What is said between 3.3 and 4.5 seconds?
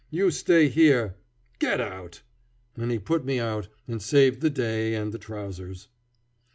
out, and saved the